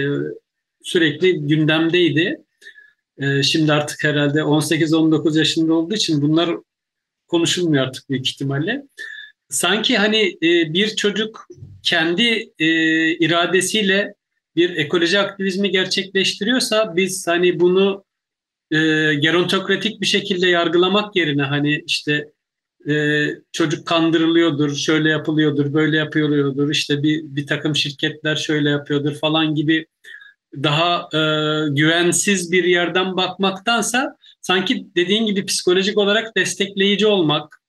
sürekli 0.83 1.47
gündemdeydi. 1.47 2.40
Ee, 3.19 3.43
şimdi 3.43 3.73
artık 3.73 4.05
herhalde 4.05 4.38
18-19 4.38 5.38
yaşında 5.38 5.75
olduğu 5.75 5.95
için 5.95 6.23
bunlar 6.23 6.50
konuşulmuyor 7.29 7.85
artık 7.85 8.11
büyük 8.11 8.29
ihtimalle. 8.29 8.83
Sanki 9.49 9.97
hani 9.97 10.38
e, 10.43 10.75
bir 10.75 10.97
çocuk 10.97 11.47
kendi 11.83 12.52
e, 12.59 12.69
iradesiyle 13.14 14.14
bir 14.57 14.76
ekoloji 14.76 15.19
aktivizmi 15.19 15.71
gerçekleştiriyorsa 15.71 16.97
biz 16.97 17.26
hani 17.26 17.61
bunu 17.61 18.05
e, 18.71 18.76
gerontokratik 19.14 20.00
bir 20.00 20.07
şekilde 20.07 20.47
yargılamak 20.47 21.17
yerine 21.17 21.43
hani 21.43 21.83
işte 21.87 22.33
e, 22.89 23.27
çocuk 23.53 23.87
kandırılıyordur, 23.87 24.75
şöyle 24.75 25.11
yapılıyordur, 25.11 25.73
böyle 25.73 25.97
yapılıyordur, 25.97 26.71
işte 26.71 27.03
bir, 27.03 27.23
bir 27.23 27.47
takım 27.47 27.77
şirketler 27.77 28.37
şöyle 28.37 28.71
yapıyordur 28.71 29.15
falan 29.15 29.55
gibi 29.55 29.87
daha 30.55 31.09
e, 31.15 31.21
güvensiz 31.71 32.53
bir 32.53 32.65
yerden 32.65 33.17
bakmaktansa 33.17 34.17
sanki 34.41 34.87
dediğin 34.97 35.27
gibi 35.27 35.47
psikolojik 35.47 35.99
olarak 35.99 36.37
destekleyici 36.37 37.07
olmak, 37.07 37.61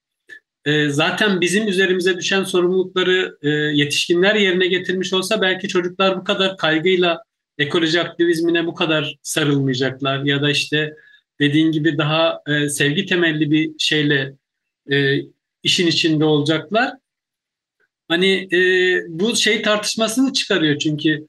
e, 0.64 0.88
zaten 0.88 1.40
bizim 1.40 1.68
üzerimize 1.68 2.16
düşen 2.16 2.44
sorumlulukları 2.44 3.38
e, 3.42 3.48
yetişkinler 3.50 4.34
yerine 4.34 4.66
getirmiş 4.66 5.12
olsa 5.12 5.42
belki 5.42 5.68
çocuklar 5.68 6.20
bu 6.20 6.24
kadar 6.24 6.56
kaygıyla 6.56 7.22
ekoloji 7.58 8.00
aktivizmine 8.00 8.66
bu 8.66 8.74
kadar 8.74 9.16
sarılmayacaklar 9.22 10.22
ya 10.24 10.42
da 10.42 10.50
işte 10.50 10.94
dediğin 11.40 11.72
gibi 11.72 11.98
daha 11.98 12.40
e, 12.46 12.68
sevgi 12.68 13.06
temelli 13.06 13.50
bir 13.50 13.70
şeyle 13.78 14.34
e, 14.90 15.16
işin 15.62 15.86
içinde 15.86 16.24
olacaklar. 16.24 16.92
Hani 18.08 18.48
e, 18.52 18.58
bu 19.08 19.36
şey 19.36 19.62
tartışmasını 19.62 20.32
çıkarıyor 20.32 20.78
çünkü 20.78 21.26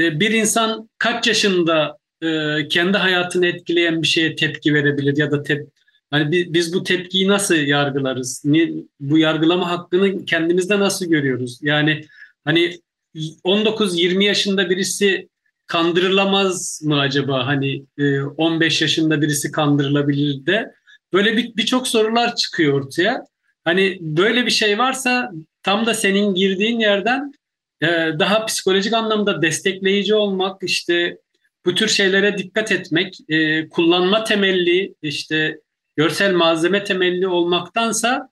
e, 0.00 0.20
bir 0.20 0.30
insan 0.30 0.88
kaç 0.98 1.26
yaşında 1.26 1.98
e, 2.22 2.58
kendi 2.68 2.98
hayatını 2.98 3.46
etkileyen 3.46 4.02
bir 4.02 4.06
şeye 4.06 4.36
tepki 4.36 4.74
verebilir 4.74 5.16
ya 5.16 5.30
da 5.30 5.42
tep 5.42 5.68
hani 6.10 6.30
biz 6.52 6.74
bu 6.74 6.82
tepkiyi 6.82 7.28
nasıl 7.28 7.54
yargılarız? 7.54 8.42
bu 9.00 9.18
yargılama 9.18 9.70
hakkını 9.70 10.24
kendimizde 10.24 10.80
nasıl 10.80 11.06
görüyoruz? 11.06 11.58
Yani 11.62 12.04
hani 12.44 12.78
19-20 13.44 14.24
yaşında 14.24 14.70
birisi 14.70 15.28
kandırılamaz 15.66 16.82
mı 16.84 17.00
acaba? 17.00 17.46
Hani 17.46 17.84
15 18.36 18.82
e, 18.82 18.84
yaşında 18.84 19.22
birisi 19.22 19.50
kandırılabilir 19.50 20.46
de 20.46 20.74
böyle 21.12 21.36
bir 21.36 21.56
birçok 21.56 21.88
sorular 21.88 22.36
çıkıyor 22.36 22.72
ortaya. 22.72 23.24
Hani 23.64 23.98
böyle 24.00 24.46
bir 24.46 24.50
şey 24.50 24.78
varsa 24.78 25.30
tam 25.62 25.86
da 25.86 25.94
senin 25.94 26.34
girdiğin 26.34 26.80
yerden 26.80 27.32
ee, 27.82 27.86
daha 28.18 28.46
psikolojik 28.46 28.92
anlamda 28.92 29.42
destekleyici 29.42 30.14
olmak, 30.14 30.62
işte 30.62 31.18
bu 31.64 31.74
tür 31.74 31.88
şeylere 31.88 32.38
dikkat 32.38 32.72
etmek, 32.72 33.18
e, 33.28 33.68
kullanma 33.68 34.24
temelli, 34.24 34.94
işte 35.02 35.60
görsel 35.96 36.34
malzeme 36.34 36.84
temelli 36.84 37.28
olmaktansa 37.28 38.28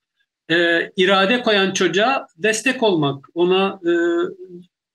e, 0.51 0.91
irade 0.97 1.43
koyan 1.43 1.73
çocuğa 1.73 2.27
destek 2.37 2.83
olmak, 2.83 3.27
ona 3.35 3.81
e, 3.87 3.93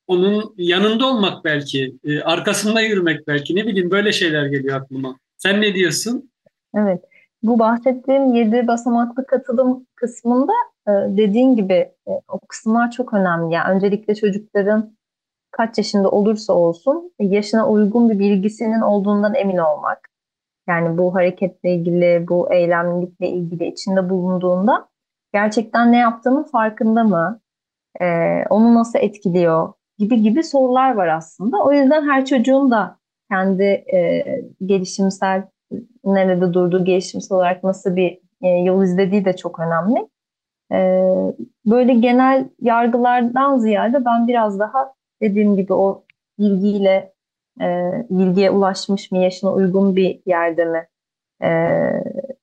onun 0.07 0.53
yanında 0.57 1.05
olmak 1.05 1.45
belki, 1.45 1.95
e, 2.03 2.19
arkasında 2.19 2.81
yürümek 2.81 3.27
belki 3.27 3.55
ne 3.55 3.67
bileyim 3.67 3.91
böyle 3.91 4.11
şeyler 4.11 4.45
geliyor 4.45 4.81
aklıma. 4.81 5.19
Sen 5.37 5.61
ne 5.61 5.75
diyorsun? 5.75 6.31
Evet. 6.77 7.01
Bu 7.43 7.59
bahsettiğim 7.59 8.33
yedi 8.33 8.67
basamaklı 8.67 9.25
katılım 9.25 9.87
kısmında 9.95 10.53
e, 10.87 10.91
dediğin 10.91 11.55
gibi 11.55 11.73
e, 12.07 12.11
o 12.27 12.39
kısımlar 12.47 12.91
çok 12.91 13.13
önemli. 13.13 13.53
Yani 13.53 13.75
öncelikle 13.75 14.15
çocukların 14.15 14.97
kaç 15.51 15.77
yaşında 15.77 16.11
olursa 16.11 16.53
olsun 16.53 17.11
yaşına 17.19 17.69
uygun 17.69 18.09
bir 18.09 18.19
bilgisinin 18.19 18.81
olduğundan 18.81 19.35
emin 19.35 19.57
olmak. 19.57 20.09
Yani 20.67 20.97
bu 20.97 21.15
hareketle 21.15 21.73
ilgili, 21.75 22.25
bu 22.27 22.53
eylemlilikle 22.53 23.29
ilgili 23.29 23.67
içinde 23.67 24.09
bulunduğunda 24.09 24.89
gerçekten 25.33 25.91
ne 25.91 25.97
yaptığının 25.97 26.43
farkında 26.43 27.03
mı? 27.03 27.39
Onu 28.49 28.75
nasıl 28.75 28.99
etkiliyor? 28.99 29.73
Gibi 29.97 30.21
gibi 30.21 30.43
sorular 30.43 30.93
var 30.95 31.07
aslında. 31.07 31.63
O 31.63 31.71
yüzden 31.73 32.09
her 32.09 32.25
çocuğun 32.25 32.71
da 32.71 32.97
kendi 33.31 33.63
e, 33.63 34.25
gelişimsel 34.65 35.43
nerede 36.03 36.53
durduğu 36.53 36.85
gelişimsel 36.85 37.35
olarak 37.35 37.63
nasıl 37.63 37.95
bir 37.95 38.19
e, 38.41 38.47
yol 38.47 38.83
izlediği 38.83 39.25
de 39.25 39.35
çok 39.35 39.59
önemli. 39.59 40.07
E, 40.71 40.77
böyle 41.65 41.93
genel 41.93 42.49
yargılardan 42.61 43.57
ziyade 43.57 44.05
ben 44.05 44.27
biraz 44.27 44.59
daha 44.59 44.93
dediğim 45.21 45.55
gibi 45.55 45.73
o 45.73 46.03
bilgiyle 46.39 47.13
e, 47.61 47.91
bilgiye 48.09 48.51
ulaşmış 48.51 49.11
mı, 49.11 49.17
yaşına 49.17 49.53
uygun 49.53 49.95
bir 49.95 50.21
yerde 50.25 50.65
mi 50.65 50.87
e, 51.43 51.49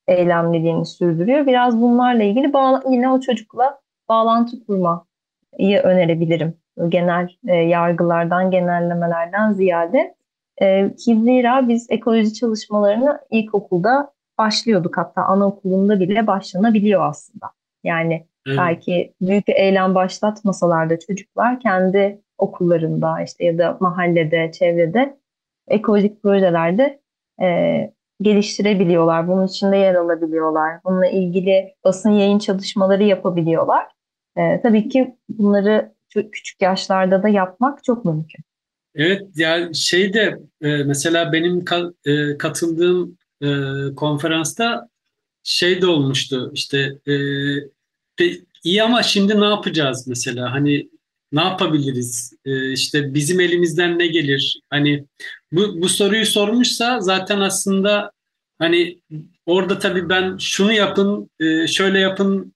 eylemliliğini 0.06 0.86
sürdürüyor. 0.86 1.46
Biraz 1.46 1.80
bunlarla 1.80 2.22
ilgili 2.22 2.52
bağla, 2.52 2.82
yine 2.90 3.10
o 3.10 3.20
çocukla 3.20 3.80
bağlantı 4.08 4.66
kurmayı 4.66 5.80
önerebilirim. 5.82 6.54
Genel 6.88 7.28
e, 7.46 7.54
yargılardan, 7.54 8.50
genellemelerden 8.50 9.52
ziyade. 9.52 10.15
E, 10.62 10.94
ki 10.94 11.20
zira 11.20 11.68
biz 11.68 11.86
ekoloji 11.90 12.34
çalışmalarını 12.34 13.20
ilkokulda 13.30 14.12
başlıyorduk. 14.38 14.96
Hatta 14.96 15.22
anaokulunda 15.22 16.00
bile 16.00 16.26
başlanabiliyor 16.26 17.08
aslında. 17.08 17.46
Yani 17.84 18.26
evet. 18.46 18.58
belki 18.58 19.14
büyük 19.20 19.48
bir 19.48 19.54
eylem 19.54 19.94
başlatmasalar 19.94 20.90
da 20.90 20.98
çocuklar 20.98 21.60
kendi 21.60 22.20
okullarında 22.38 23.22
işte 23.22 23.44
ya 23.44 23.58
da 23.58 23.76
mahallede, 23.80 24.52
çevrede 24.52 25.16
ekolojik 25.68 26.22
projelerde 26.22 27.00
e, 27.42 27.46
geliştirebiliyorlar. 28.20 29.28
Bunun 29.28 29.46
içinde 29.46 29.76
yer 29.76 29.94
alabiliyorlar. 29.94 30.80
Bununla 30.84 31.06
ilgili 31.06 31.74
basın 31.84 32.10
yayın 32.10 32.38
çalışmaları 32.38 33.02
yapabiliyorlar. 33.02 33.86
E, 34.36 34.60
tabii 34.60 34.88
ki 34.88 35.16
bunları 35.28 35.92
küçük 36.14 36.62
yaşlarda 36.62 37.22
da 37.22 37.28
yapmak 37.28 37.84
çok 37.84 38.04
mümkün. 38.04 38.44
Evet 38.96 39.22
yani 39.36 39.74
şeyde 39.74 40.38
e, 40.62 40.76
mesela 40.76 41.32
benim 41.32 41.64
e, 42.06 42.38
katıldığım 42.38 43.18
e, 43.42 43.48
konferansta 43.96 44.88
şey 45.42 45.82
de 45.82 45.86
olmuştu 45.86 46.50
işte 46.54 46.98
e, 47.08 47.14
iyi 48.64 48.82
ama 48.82 49.02
şimdi 49.02 49.40
ne 49.40 49.44
yapacağız 49.44 50.06
mesela 50.08 50.52
hani 50.52 50.88
ne 51.32 51.40
yapabiliriz? 51.40 52.32
İşte 52.72 53.14
bizim 53.14 53.40
elimizden 53.40 53.98
ne 53.98 54.06
gelir? 54.06 54.60
Hani 54.70 55.04
bu, 55.52 55.82
bu 55.82 55.88
soruyu 55.88 56.26
sormuşsa 56.26 57.00
zaten 57.00 57.40
aslında 57.40 58.10
hani 58.58 58.98
orada 59.46 59.78
tabii 59.78 60.08
ben 60.08 60.36
şunu 60.38 60.72
yapın, 60.72 61.30
şöyle 61.66 61.98
yapın 61.98 62.54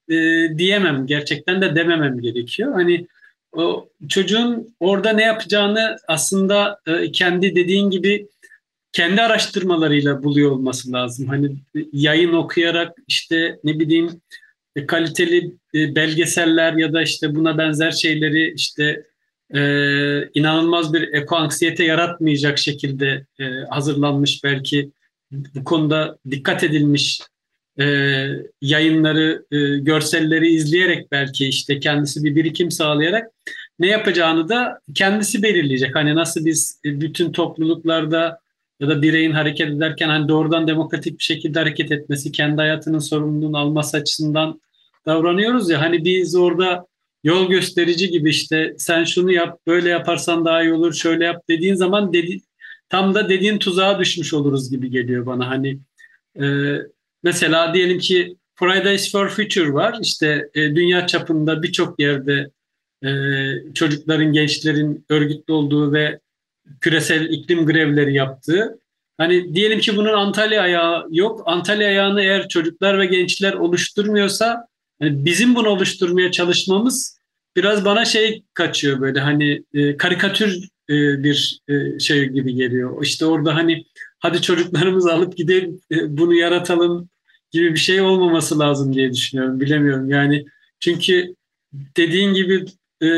diyemem. 0.59 1.06
Gerçekten 1.06 1.62
de 1.62 1.75
dememem 1.75 2.20
gerekiyor. 2.20 2.73
Hani 2.73 3.06
o 3.52 3.88
çocuğun 4.09 4.75
orada 4.80 5.12
ne 5.12 5.23
yapacağını 5.23 5.97
aslında 6.09 6.80
e, 6.87 7.12
kendi 7.12 7.54
dediğin 7.54 7.90
gibi 7.90 8.26
kendi 8.92 9.23
araştırmalarıyla 9.23 10.23
buluyor 10.23 10.50
olması 10.50 10.92
lazım. 10.92 11.28
Hani 11.28 11.57
yayın 11.92 12.33
okuyarak 12.33 12.99
işte 13.09 13.59
ne 13.64 13.78
bileyim 13.78 14.21
e, 14.76 14.87
kaliteli 14.87 15.52
e, 15.75 15.95
belgeseller 15.95 16.73
ya 16.73 16.92
da 16.92 17.02
işte 17.02 17.35
buna 17.35 17.59
benzer 17.59 17.90
şeyleri 17.90 18.52
işte 18.54 19.04
e, 19.54 19.61
inanılmaz 20.35 20.92
bir 20.92 21.12
eko 21.12 21.37
anksiyete 21.37 21.85
yaratmayacak 21.85 22.59
şekilde 22.59 23.26
e, 23.40 23.45
hazırlanmış 23.71 24.45
belki 24.45 24.90
bu 25.30 25.64
konuda 25.64 26.19
dikkat 26.30 26.64
edilmiş 26.64 27.21
e, 27.80 27.85
yayınları, 28.61 29.45
e, 29.52 29.78
görselleri 29.78 30.49
izleyerek 30.49 31.12
belki 31.12 31.49
işte 31.49 31.80
kendisi 31.80 32.25
bir 32.25 32.37
birikim 32.37 32.71
sağlayarak 32.71 33.30
ne 33.80 33.87
yapacağını 33.87 34.49
da 34.49 34.80
kendisi 34.94 35.42
belirleyecek. 35.42 35.96
Hani 35.96 36.14
nasıl 36.14 36.44
biz 36.44 36.80
e, 36.84 37.00
bütün 37.00 37.32
topluluklarda 37.32 38.40
ya 38.80 38.88
da 38.88 39.02
bireyin 39.02 39.32
hareket 39.32 39.68
ederken 39.68 40.08
hani 40.08 40.28
doğrudan 40.28 40.68
demokratik 40.68 41.18
bir 41.18 41.25
şekilde 41.25 41.58
hareket 41.58 41.92
etmesi, 41.92 42.32
kendi 42.32 42.56
hayatının 42.56 42.99
sorumluluğunu 42.99 43.58
alması 43.58 43.96
açısından 43.96 44.60
davranıyoruz 45.06 45.71
ya 45.71 45.80
hani 45.80 46.04
biz 46.04 46.34
orada 46.34 46.86
yol 47.25 47.50
gösterici 47.50 48.10
gibi 48.10 48.30
işte 48.30 48.75
sen 48.78 49.04
şunu 49.04 49.32
yap, 49.32 49.58
böyle 49.66 49.88
yaparsan 49.88 50.45
daha 50.45 50.62
iyi 50.62 50.73
olur, 50.73 50.93
şöyle 50.93 51.25
yap 51.25 51.43
dediğin 51.49 51.75
zaman 51.75 52.12
dedi, 52.12 52.40
tam 52.88 53.14
da 53.14 53.28
dediğin 53.28 53.58
tuzağa 53.58 53.99
düşmüş 53.99 54.34
oluruz 54.34 54.71
gibi 54.71 54.90
geliyor 54.90 55.26
bana. 55.26 55.49
Hani 55.49 55.78
e, 56.40 56.76
mesela 57.23 57.75
diyelim 57.75 57.99
ki 57.99 58.36
Fridays 58.54 59.12
for 59.12 59.28
Future 59.28 59.73
var. 59.73 59.99
İşte 60.02 60.50
e, 60.54 60.60
dünya 60.60 61.06
çapında 61.06 61.62
birçok 61.62 62.00
yerde 62.00 62.50
e, 63.04 63.10
çocukların, 63.75 64.32
gençlerin 64.32 65.04
örgütlü 65.08 65.52
olduğu 65.52 65.93
ve 65.93 66.21
küresel 66.80 67.30
iklim 67.30 67.67
grevleri 67.67 68.15
yaptığı. 68.15 68.78
Hani 69.19 69.54
diyelim 69.54 69.80
ki 69.80 69.97
bunun 69.97 70.13
Antalya 70.13 70.63
ayağı 70.63 71.06
yok. 71.10 71.43
Antalya 71.47 71.89
ayağını 71.89 72.23
eğer 72.23 72.49
çocuklar 72.49 72.99
ve 72.99 73.06
gençler 73.06 73.52
oluşturmuyorsa 73.52 74.67
yani 75.00 75.25
bizim 75.25 75.54
bunu 75.54 75.69
oluşturmaya 75.69 76.30
çalışmamız 76.30 77.21
biraz 77.56 77.84
bana 77.84 78.04
şey 78.04 78.43
kaçıyor 78.54 79.00
böyle 79.00 79.21
hani 79.21 79.63
e, 79.75 79.97
karikatür 79.97 80.69
e, 80.91 81.23
bir 81.25 81.60
e, 81.69 81.99
şey 81.99 82.28
gibi 82.28 82.54
geliyor. 82.54 83.02
İşte 83.02 83.26
orada 83.26 83.54
hani 83.54 83.84
hadi 84.19 84.43
çocuklarımızı 84.43 85.13
alıp 85.13 85.36
gidelim 85.36 85.80
e, 85.91 86.17
bunu 86.19 86.34
yaratalım 86.34 87.08
gibi 87.50 87.73
bir 87.73 87.78
şey 87.78 88.00
olmaması 88.00 88.58
lazım 88.58 88.95
diye 88.95 89.13
düşünüyorum. 89.13 89.60
Bilemiyorum 89.60 90.10
yani 90.10 90.45
çünkü 90.80 91.34
dediğin 91.73 92.34
gibi 92.34 92.65
e, 93.02 93.08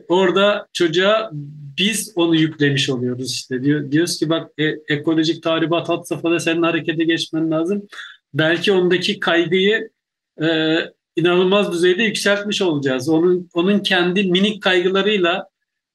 orada 0.00 0.68
çocuğa 0.72 1.30
biz 1.78 2.12
onu 2.16 2.36
yüklemiş 2.36 2.90
oluyoruz 2.90 3.32
işte. 3.32 3.64
Diyor, 3.64 3.90
diyoruz 3.90 4.18
ki 4.18 4.28
bak 4.28 4.50
e, 4.58 4.64
ekolojik 4.88 5.42
tahribat 5.42 5.88
hat 5.88 6.08
safhada 6.08 6.40
senin 6.40 6.62
harekete 6.62 7.04
geçmen 7.04 7.50
lazım. 7.50 7.82
Belki 8.34 8.72
ondaki 8.72 9.20
kaygıyı 9.20 9.90
e, 10.42 10.76
inanılmaz 11.16 11.72
düzeyde 11.72 12.02
yükseltmiş 12.02 12.62
olacağız. 12.62 13.08
Onun 13.08 13.50
onun 13.54 13.78
kendi 13.78 14.22
minik 14.24 14.62
kaygılarıyla, 14.62 15.48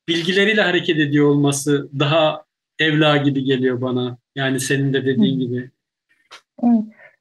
bilgileriyle 0.08 0.62
hareket 0.62 1.00
ediyor 1.00 1.28
olması 1.28 1.90
daha 2.00 2.44
evla 2.80 3.18
gibi 3.18 3.44
geliyor 3.44 3.82
bana. 3.82 4.18
Yani 4.36 4.60
senin 4.60 4.94
de 4.94 5.06
dediğin 5.06 5.40
gibi. 5.40 5.72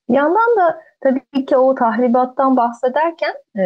Bir 0.09 0.15
yandan 0.15 0.57
da 0.57 0.81
tabii 1.01 1.47
ki 1.47 1.57
o 1.57 1.75
tahribattan 1.75 2.57
bahsederken 2.57 3.35
e, 3.59 3.63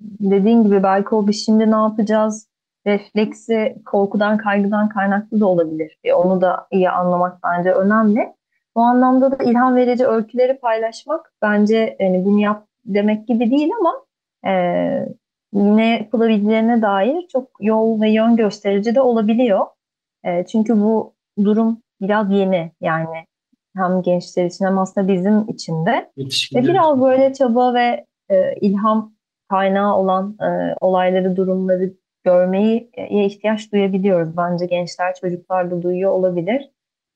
dediğin 0.00 0.64
gibi 0.64 0.82
belki 0.82 1.14
o 1.14 1.26
bir 1.26 1.32
şimdi 1.32 1.70
ne 1.70 1.76
yapacağız 1.76 2.48
refleksi 2.86 3.76
korkudan, 3.86 4.38
kaygıdan 4.38 4.88
kaynaklı 4.88 5.40
da 5.40 5.46
olabilir. 5.46 5.98
E, 6.04 6.14
onu 6.14 6.40
da 6.40 6.66
iyi 6.70 6.90
anlamak 6.90 7.38
bence 7.44 7.72
önemli. 7.72 8.32
Bu 8.76 8.80
anlamda 8.82 9.38
da 9.38 9.44
ilham 9.44 9.76
verici 9.76 10.06
öyküleri 10.06 10.58
paylaşmak 10.58 11.32
bence 11.42 11.96
yani 12.00 12.24
bunu 12.24 12.40
yap, 12.40 12.66
demek 12.84 13.28
gibi 13.28 13.50
değil 13.50 13.70
ama 13.80 14.04
e, 14.46 14.52
ne 15.52 15.90
yapılabileceğine 15.90 16.82
dair 16.82 17.28
çok 17.32 17.48
yol 17.60 18.00
ve 18.00 18.10
yön 18.10 18.36
gösterici 18.36 18.94
de 18.94 19.00
olabiliyor. 19.00 19.66
E, 20.24 20.46
çünkü 20.46 20.80
bu 20.80 21.14
durum 21.44 21.82
biraz 22.00 22.30
yeni 22.30 22.72
yani 22.80 23.26
hem 23.76 24.02
gençler 24.02 24.44
için 24.44 24.64
hem 24.64 24.78
aslında 24.78 25.08
bizim 25.08 25.48
için 25.48 25.86
de. 25.86 26.10
Ve 26.54 26.62
biraz 26.62 27.00
böyle 27.00 27.32
çaba 27.32 27.74
ve 27.74 28.06
e, 28.30 28.54
ilham 28.60 29.14
kaynağı 29.50 29.96
olan 29.96 30.36
e, 30.40 30.74
olayları, 30.80 31.36
durumları 31.36 31.94
görmeyi 32.24 32.90
e, 32.94 33.24
ihtiyaç 33.24 33.72
duyabiliyoruz. 33.72 34.36
Bence 34.36 34.66
gençler, 34.66 35.14
çocuklar 35.20 35.70
da 35.70 35.82
duyuyor 35.82 36.12
olabilir. 36.12 36.70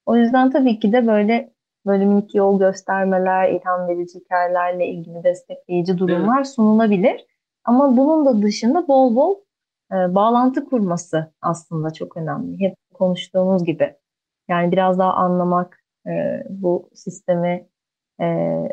O 0.06 0.16
yüzden 0.16 0.50
tabii 0.50 0.78
ki 0.78 0.92
de 0.92 1.06
böyle 1.06 1.52
böyle 1.86 2.04
minik 2.04 2.34
yol 2.34 2.58
göstermeler, 2.58 3.48
ilham 3.50 3.88
verici 3.88 4.18
hikayelerle 4.18 4.86
ilgili 4.86 5.24
destekleyici 5.24 5.98
durumlar 5.98 6.36
evet. 6.36 6.48
sunulabilir. 6.48 7.26
Ama 7.64 7.96
bunun 7.96 8.26
da 8.26 8.42
dışında 8.42 8.88
bol 8.88 9.16
bol 9.16 9.34
e, 9.92 10.14
bağlantı 10.14 10.64
kurması 10.64 11.32
aslında 11.42 11.92
çok 11.92 12.16
önemli. 12.16 12.60
Hep 12.60 12.74
konuştuğumuz 12.94 13.64
gibi. 13.64 13.96
Yani 14.48 14.72
biraz 14.72 14.98
daha 14.98 15.12
anlamak, 15.12 15.77
e, 16.08 16.44
bu 16.48 16.90
sistemi 16.94 17.66
e, 18.20 18.24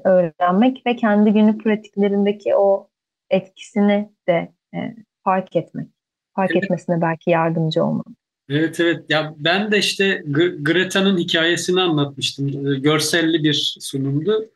öğrenmek 0.03 0.85
ve 0.85 0.95
kendi 0.95 1.33
günlük 1.33 1.63
pratiklerindeki 1.63 2.55
o 2.55 2.89
etkisini 3.29 4.09
de 4.27 4.51
e, 4.75 4.95
fark 5.23 5.55
etmek. 5.55 5.87
Fark 6.35 6.51
evet. 6.51 6.63
etmesine 6.63 7.01
belki 7.01 7.29
yardımcı 7.29 7.83
olmak. 7.83 8.07
Evet 8.49 8.79
evet 8.79 9.05
ya 9.09 9.35
ben 9.37 9.71
de 9.71 9.77
işte 9.77 10.23
Greta'nın 10.61 11.17
hikayesini 11.17 11.81
anlatmıştım. 11.81 12.47
Ee, 12.47 12.79
görselli 12.79 13.43
bir 13.43 13.77
sunumdu. 13.79 14.49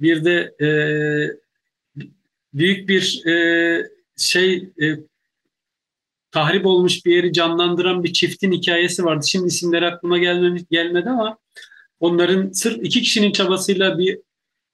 Bir 0.00 0.24
de 0.24 0.54
e, 0.60 0.68
büyük 2.54 2.88
bir 2.88 3.26
e, 3.26 3.82
şey 4.16 4.68
e, 4.82 4.86
tahrip 6.30 6.66
olmuş 6.66 7.06
bir 7.06 7.16
yeri 7.16 7.32
canlandıran 7.32 8.04
bir 8.04 8.12
çiftin 8.12 8.52
hikayesi 8.52 9.04
vardı. 9.04 9.26
Şimdi 9.28 9.46
isimleri 9.46 9.86
aklıma 9.86 10.18
gelmedi, 10.18 10.64
gelmedi 10.70 11.10
ama 11.10 11.38
onların 12.00 12.50
sırf 12.50 12.84
iki 12.84 13.02
kişinin 13.02 13.32
çabasıyla 13.32 13.98
bir 13.98 14.18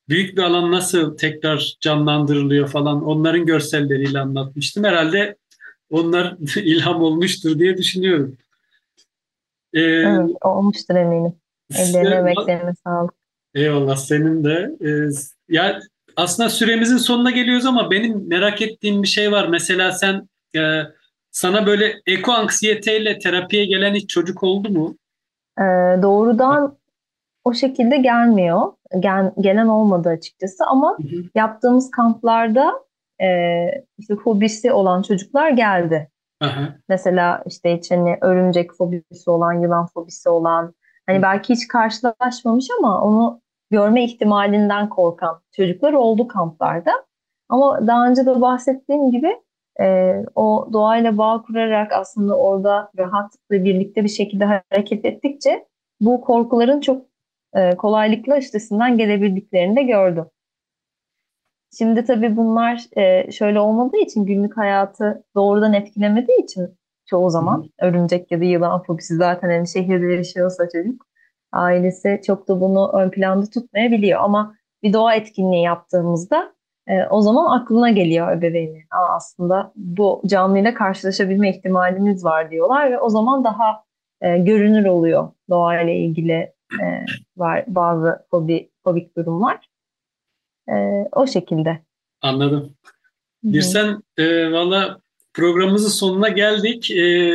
büyük 0.08 0.36
bir 0.36 0.42
alan 0.42 0.72
nasıl 0.72 1.16
tekrar 1.16 1.76
canlandırılıyor 1.80 2.68
falan 2.68 3.04
onların 3.04 3.46
görselleriyle 3.46 4.20
anlatmıştım. 4.20 4.84
Herhalde 4.84 5.36
onlar 5.90 6.36
ilham 6.56 7.02
olmuştur 7.02 7.58
diye 7.58 7.76
düşünüyorum. 7.76 8.36
Ee, 9.74 9.80
evet, 9.80 10.30
olmuştur 10.44 10.94
eminim. 10.94 11.32
Ellerine 11.74 12.14
emeklerine 12.14 12.74
sağlık. 12.84 13.14
Eyvallah 13.54 13.96
senin 13.96 14.44
de. 14.44 14.76
Ee, 14.80 15.10
ya 15.48 15.80
aslında 16.16 16.50
süremizin 16.50 16.96
sonuna 16.96 17.30
geliyoruz 17.30 17.66
ama 17.66 17.90
benim 17.90 18.28
merak 18.28 18.62
ettiğim 18.62 19.02
bir 19.02 19.08
şey 19.08 19.32
var. 19.32 19.48
Mesela 19.48 19.92
sen 19.92 20.28
e, 20.56 20.82
sana 21.30 21.66
böyle 21.66 21.94
eko 22.06 22.32
anksiyeteyle 22.32 23.18
terapiye 23.18 23.64
gelen 23.64 23.94
hiç 23.94 24.10
çocuk 24.10 24.42
oldu 24.42 24.70
mu? 24.70 24.96
Ee, 25.58 25.62
doğrudan 26.02 26.76
o 27.46 27.54
şekilde 27.54 27.96
gelmiyor. 27.96 28.72
Gel, 29.00 29.32
gelen 29.40 29.66
olmadı 29.66 30.08
açıkçası 30.08 30.64
ama 30.66 30.96
hı 30.98 31.02
hı. 31.02 31.22
yaptığımız 31.34 31.90
kamplarda 31.90 32.72
e, 33.22 33.28
işte 33.98 34.16
fobisi 34.16 34.72
olan 34.72 35.02
çocuklar 35.02 35.50
geldi. 35.50 36.10
Aha. 36.40 36.74
Mesela 36.88 37.42
işte 37.46 37.76
hiç 37.76 37.90
hani 37.90 38.18
örümcek 38.20 38.72
fobisi 38.74 39.30
olan, 39.30 39.52
yılan 39.52 39.86
fobisi 39.86 40.28
olan, 40.28 40.74
hani 41.06 41.22
belki 41.22 41.54
hiç 41.54 41.68
karşılaşmamış 41.68 42.66
ama 42.78 43.02
onu 43.02 43.40
görme 43.70 44.04
ihtimalinden 44.04 44.88
korkan 44.88 45.40
çocuklar 45.56 45.92
oldu 45.92 46.28
kamplarda. 46.28 46.92
Ama 47.48 47.86
daha 47.86 48.08
önce 48.08 48.26
de 48.26 48.40
bahsettiğim 48.40 49.10
gibi 49.10 49.36
e, 49.80 50.16
o 50.34 50.68
doğayla 50.72 51.18
bağ 51.18 51.42
kurarak 51.42 51.92
aslında 51.92 52.38
orada 52.38 52.90
rahat 52.98 53.32
ve 53.50 53.64
birlikte 53.64 54.04
bir 54.04 54.08
şekilde 54.08 54.44
hareket 54.44 55.04
ettikçe 55.04 55.66
bu 56.00 56.20
korkuların 56.20 56.80
çok 56.80 57.15
e, 57.54 57.76
kolaylıkla 57.76 58.38
üstesinden 58.38 58.98
gelebildiklerini 58.98 59.76
de 59.76 59.82
gördüm. 59.82 60.26
Şimdi 61.78 62.04
tabii 62.04 62.36
bunlar 62.36 62.84
e, 62.96 63.32
şöyle 63.32 63.60
olmadığı 63.60 63.96
için 63.96 64.26
günlük 64.26 64.56
hayatı 64.56 65.24
doğrudan 65.34 65.72
etkilemediği 65.72 66.42
için 66.42 66.78
çoğu 67.06 67.30
zaman 67.30 67.70
örümcek 67.80 68.32
ya 68.32 68.40
da 68.40 68.44
yılan 68.44 68.82
fobisi 68.82 69.16
zaten 69.16 69.50
hani 69.50 69.68
şehirde 69.68 70.12
yaşıyorsa 70.12 70.68
çocuk 70.68 71.06
ailesi 71.52 72.20
çok 72.26 72.48
da 72.48 72.60
bunu 72.60 72.92
ön 72.94 73.10
planda 73.10 73.46
tutmayabiliyor 73.46 74.20
ama 74.20 74.54
bir 74.82 74.92
doğa 74.92 75.14
etkinliği 75.14 75.62
yaptığımızda 75.62 76.52
e, 76.86 77.06
o 77.10 77.20
zaman 77.20 77.60
aklına 77.60 77.90
geliyor 77.90 78.32
ebeveynin. 78.32 78.82
Aa, 78.90 79.16
aslında 79.16 79.72
bu 79.76 80.22
canlıyla 80.26 80.74
karşılaşabilme 80.74 81.50
ihtimalimiz 81.50 82.24
var 82.24 82.50
diyorlar 82.50 82.90
ve 82.90 82.98
o 83.00 83.08
zaman 83.08 83.44
daha 83.44 83.84
e, 84.20 84.38
görünür 84.38 84.84
oluyor 84.84 85.28
doğayla 85.50 85.92
ilgili 85.92 86.55
e, 86.72 86.84
var 87.36 87.64
bazı 87.68 88.26
fobi, 88.30 88.70
fobik 88.84 89.16
durumlar. 89.16 89.68
E, 90.68 90.74
o 91.12 91.26
şekilde. 91.26 91.82
Anladım. 92.22 92.76
Bir 93.44 93.62
sen 93.62 94.02
e, 94.16 94.52
valla 94.52 95.00
programımızın 95.34 95.88
sonuna 95.88 96.28
geldik. 96.28 96.90
E, 96.90 97.32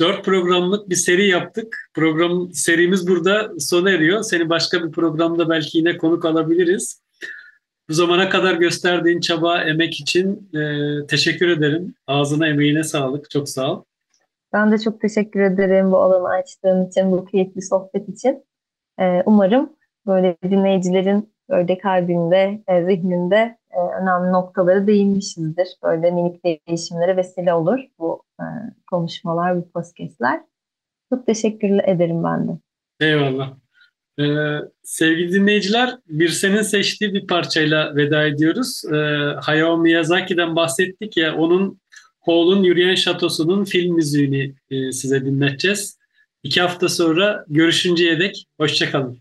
dört 0.00 0.24
programlık 0.24 0.90
bir 0.90 0.94
seri 0.94 1.28
yaptık. 1.28 1.90
Program 1.94 2.52
serimiz 2.52 3.08
burada 3.08 3.52
sona 3.58 3.90
eriyor. 3.90 4.22
Seni 4.22 4.48
başka 4.48 4.84
bir 4.84 4.92
programda 4.92 5.48
belki 5.48 5.78
yine 5.78 5.96
konuk 5.96 6.24
alabiliriz. 6.24 7.02
Bu 7.88 7.94
zamana 7.94 8.28
kadar 8.28 8.54
gösterdiğin 8.54 9.20
çaba, 9.20 9.62
emek 9.62 10.00
için 10.00 10.50
e, 10.54 11.06
teşekkür 11.06 11.48
ederim. 11.48 11.94
Ağzına, 12.06 12.48
emeğine 12.48 12.84
sağlık. 12.84 13.30
Çok 13.30 13.48
sağ 13.48 13.72
ol. 13.72 13.84
Ben 14.52 14.72
de 14.72 14.78
çok 14.78 15.00
teşekkür 15.00 15.40
ederim 15.40 15.92
bu 15.92 15.96
alanı 15.96 16.28
açtığın 16.28 16.86
için, 16.86 17.12
bu 17.12 17.24
keyifli 17.24 17.62
sohbet 17.62 18.08
için. 18.08 18.44
E, 19.00 19.22
umarım 19.26 19.72
böyle 20.06 20.36
dinleyicilerin 20.42 21.32
böyle 21.50 21.78
kalbinde, 21.78 22.62
zihninde 22.86 23.58
e, 23.70 23.78
önemli 24.02 24.32
noktaları 24.32 24.86
değinmişizdir. 24.86 25.68
Böyle 25.82 26.10
minik 26.10 26.44
değişimlere 26.44 27.16
vesile 27.16 27.54
olur 27.54 27.80
bu 27.98 28.22
e, 28.40 28.44
konuşmalar, 28.90 29.56
bu 29.56 29.70
podcastler. 29.70 30.40
Çok 31.12 31.26
teşekkür 31.26 31.68
ederim 31.68 32.24
ben 32.24 32.48
de. 32.48 32.52
Eyvallah. 33.00 33.54
Ee, 34.20 34.58
sevgili 34.82 35.32
dinleyiciler, 35.32 35.96
bir 36.08 36.28
senin 36.28 36.62
seçtiği 36.62 37.14
bir 37.14 37.26
parçayla 37.26 37.96
veda 37.96 38.26
ediyoruz. 38.26 38.82
Ee, 38.92 38.96
Hayao 39.40 39.78
Miyazaki'den 39.78 40.56
bahsettik 40.56 41.16
ya, 41.16 41.36
onun 41.36 41.80
Hall'un 42.20 42.62
Yürüyen 42.62 42.94
Şatosu'nun 42.94 43.64
film 43.64 43.94
müziğini 43.94 44.54
e, 44.70 44.92
size 44.92 45.24
dinleteceğiz. 45.24 45.98
İki 46.42 46.60
hafta 46.60 46.88
sonra 46.88 47.44
görüşünceye 47.48 48.20
dek 48.20 48.46
hoşçakalın. 48.56 49.18